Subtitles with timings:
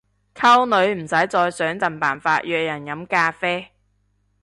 [0.33, 3.67] 溝女唔使再想盡辦法約人飲咖啡